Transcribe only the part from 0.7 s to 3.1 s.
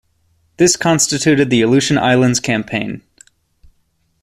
constituted the Aleutian Islands campaign.